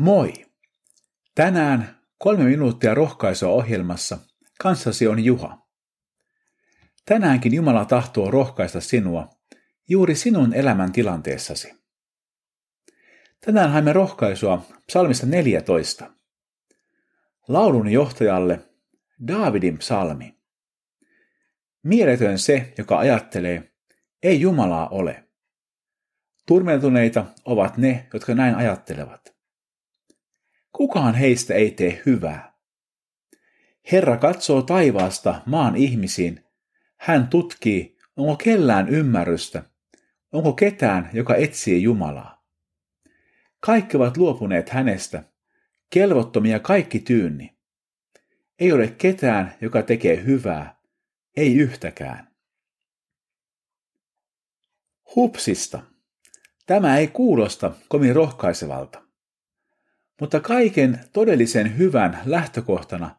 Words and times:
Moi! 0.00 0.32
Tänään 1.34 2.00
kolme 2.18 2.44
minuuttia 2.44 2.94
rohkaisua 2.94 3.48
ohjelmassa 3.48 4.18
kanssasi 4.60 5.06
on 5.06 5.24
Juha. 5.24 5.66
Tänäänkin 7.04 7.54
Jumala 7.54 7.84
tahtoo 7.84 8.30
rohkaista 8.30 8.80
sinua 8.80 9.28
juuri 9.88 10.14
sinun 10.14 10.54
elämän 10.54 10.92
tilanteessasi. 10.92 11.74
Tänään 13.40 13.70
haimme 13.70 13.92
rohkaisua 13.92 14.66
psalmista 14.86 15.26
14. 15.26 16.10
Laulun 17.48 17.88
johtajalle 17.88 18.60
Daavidin 19.28 19.78
psalmi. 19.78 20.38
Mieletön 21.82 22.38
se, 22.38 22.72
joka 22.78 22.98
ajattelee, 22.98 23.72
ei 24.22 24.40
Jumalaa 24.40 24.88
ole. 24.88 25.24
Turmeltuneita 26.46 27.24
ovat 27.44 27.76
ne, 27.76 28.08
jotka 28.12 28.34
näin 28.34 28.54
ajattelevat. 28.54 29.39
Kukaan 30.72 31.14
heistä 31.14 31.54
ei 31.54 31.70
tee 31.70 32.02
hyvää. 32.06 32.50
Herra 33.92 34.16
katsoo 34.16 34.62
taivaasta 34.62 35.42
maan 35.46 35.76
ihmisiin. 35.76 36.44
Hän 36.96 37.28
tutkii, 37.28 37.96
onko 38.16 38.36
kellään 38.36 38.88
ymmärrystä, 38.88 39.62
onko 40.32 40.52
ketään, 40.52 41.10
joka 41.12 41.34
etsii 41.34 41.82
Jumalaa. 41.82 42.46
Kaikki 43.60 43.96
ovat 43.96 44.16
luopuneet 44.16 44.68
hänestä, 44.68 45.24
kelvottomia 45.90 46.58
kaikki 46.58 46.98
tyynni. 46.98 47.58
Ei 48.58 48.72
ole 48.72 48.88
ketään, 48.88 49.54
joka 49.60 49.82
tekee 49.82 50.24
hyvää, 50.24 50.80
ei 51.36 51.56
yhtäkään. 51.56 52.30
Hupsista. 55.14 55.82
Tämä 56.66 56.96
ei 56.96 57.08
kuulosta 57.08 57.72
kovin 57.88 58.16
rohkaisevalta. 58.16 59.09
Mutta 60.20 60.40
kaiken 60.40 61.00
todellisen 61.12 61.78
hyvän 61.78 62.20
lähtökohtana 62.24 63.16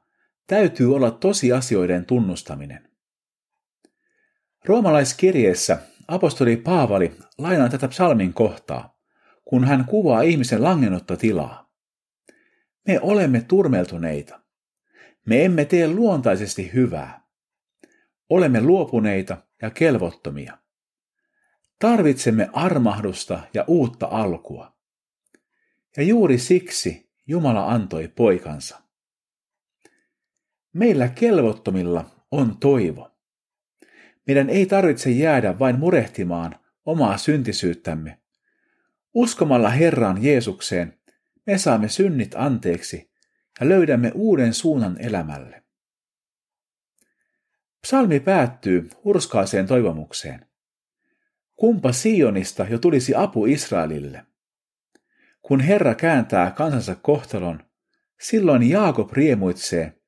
täytyy 0.48 0.96
olla 0.96 1.12
tosiasioiden 1.12 2.06
tunnustaminen. 2.06 2.90
Roomalaiskirjeessä 4.66 5.78
apostoli 6.08 6.58
Paavali 6.58 7.18
lainaa 7.38 7.70
tätä 7.70 7.88
psalmin 7.88 8.34
kohtaa, 8.34 9.00
kun 9.46 9.64
hän 9.64 9.86
kuvaa 9.86 10.22
ihmisen 10.22 10.64
langennutta 10.64 11.18
tilaa. 11.18 11.72
Me 12.88 13.00
olemme 13.02 13.42
turmeltuneita. 13.48 14.42
Me 15.26 15.46
emme 15.46 15.66
tee 15.66 15.88
luontaisesti 15.88 16.74
hyvää. 16.74 17.22
Olemme 18.30 18.62
luopuneita 18.62 19.38
ja 19.62 19.70
kelvottomia. 19.70 20.58
Tarvitsemme 21.80 22.50
armahdusta 22.54 23.40
ja 23.54 23.66
uutta 23.68 24.08
alkua. 24.12 24.81
Ja 25.98 26.04
juuri 26.04 26.38
siksi 26.38 27.12
Jumala 27.28 27.68
antoi 27.68 28.08
poikansa. 28.08 28.82
Meillä 30.74 31.08
kelvottomilla 31.08 32.26
on 32.32 32.58
toivo. 32.58 33.12
Meidän 34.28 34.50
ei 34.50 34.66
tarvitse 34.66 35.10
jäädä 35.10 35.60
vain 35.60 35.80
murehtimaan 35.80 36.56
omaa 36.86 37.18
syntisyyttämme. 37.18 38.22
Uskomalla 39.14 39.70
Herran 39.70 40.24
Jeesukseen 40.24 41.00
me 41.46 41.58
saamme 41.58 41.90
synnit 41.90 42.36
anteeksi 42.36 43.12
ja 43.60 43.70
löydämme 43.70 44.12
uuden 44.16 44.54
suunnan 44.54 44.98
elämälle. 45.00 45.64
Psalmi 47.82 48.20
päättyy 48.20 48.90
hurskaaseen 49.04 49.68
toivomukseen. 49.68 50.46
Kumpa 51.56 51.92
Sionista 51.92 52.66
jo 52.70 52.80
tulisi 52.80 53.16
apu 53.16 53.46
Israelille? 53.46 54.26
Kun 55.52 55.60
Herra 55.60 55.96
kääntää 55.96 56.52
kansansa 56.52 56.96
kohtalon, 56.96 57.64
silloin 58.22 58.70
Jaakob 58.70 59.12
riemuitsee, 59.12 60.02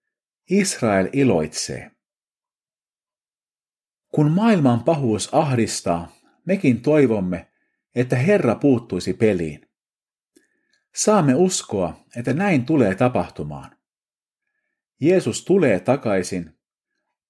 Israel 0.50 1.10
iloitsee. 1.14 1.92
Kun 4.12 4.32
maailman 4.32 4.84
pahuus 4.84 5.34
ahdistaa, 5.34 6.16
mekin 6.46 6.82
toivomme, 6.82 7.48
että 7.96 8.16
Herra 8.16 8.56
puuttuisi 8.56 9.14
peliin. 9.14 9.70
Saamme 10.96 11.36
uskoa, 11.36 12.06
että 12.16 12.34
näin 12.34 12.66
tulee 12.66 12.96
tapahtumaan. 12.96 13.78
Jeesus 15.02 15.46
tulee 15.46 15.80
takaisin, 15.80 16.58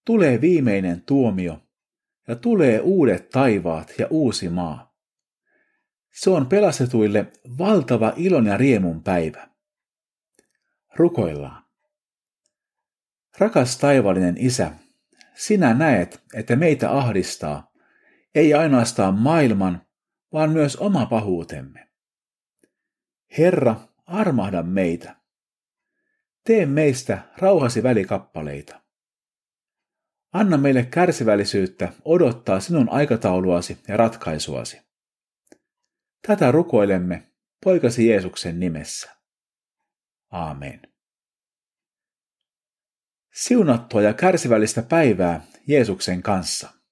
tulee 0.06 0.42
viimeinen 0.42 1.02
tuomio 1.02 1.68
ja 2.28 2.36
tulee 2.36 2.80
uudet 2.80 3.30
taivaat 3.30 3.94
ja 4.00 4.08
uusi 4.10 4.50
maa. 4.50 4.93
Se 6.14 6.30
on 6.30 6.46
pelastetuille 6.46 7.32
valtava 7.58 8.14
ilon 8.16 8.46
ja 8.46 8.58
riemun 8.58 9.04
päivä. 9.04 9.50
Rukoillaan. 10.96 11.64
Rakas 13.38 13.78
taivallinen 13.78 14.36
Isä, 14.38 14.72
sinä 15.34 15.74
näet, 15.74 16.24
että 16.34 16.56
meitä 16.56 16.92
ahdistaa, 16.92 17.72
ei 18.36 18.54
ainoastaan 18.54 19.16
maailman, 19.16 19.82
vaan 20.34 20.50
myös 20.50 20.76
oma 20.76 21.06
pahuutemme. 21.06 21.90
Herra, 23.38 23.76
armahda 24.06 24.64
meitä. 24.64 25.16
Tee 26.44 26.66
meistä 26.66 27.22
rauhasi 27.38 27.84
välikappaleita. 27.84 28.82
Anna 30.34 30.58
meille 30.58 30.86
kärsivällisyyttä 30.86 31.94
odottaa 32.06 32.60
sinun 32.60 32.90
aikatauluasi 32.90 33.78
ja 33.88 33.98
ratkaisuasi. 33.98 34.83
Tätä 36.28 36.52
rukoilemme 36.52 37.32
poikasi 37.64 38.08
Jeesuksen 38.08 38.60
nimessä. 38.60 39.18
Aamen. 40.32 40.82
Siunattua 43.34 44.02
ja 44.02 44.14
kärsivällistä 44.14 44.82
päivää 44.82 45.46
Jeesuksen 45.68 46.22
kanssa. 46.22 46.83